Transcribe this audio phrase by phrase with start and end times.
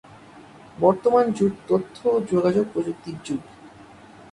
[0.77, 3.41] বর্তমান যুগ তথ্য ও যোগাযোগ প্রযুক্তির যুগ।